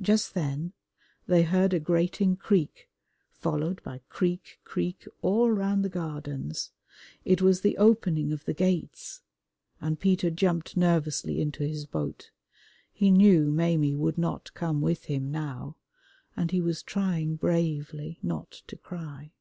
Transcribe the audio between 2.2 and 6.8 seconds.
creak, followed by creak, creak, all round the Gardens.